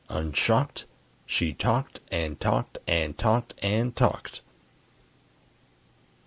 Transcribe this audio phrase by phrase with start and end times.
[0.09, 0.85] Unshocked,
[1.27, 4.41] She talked and talked and talked and talked!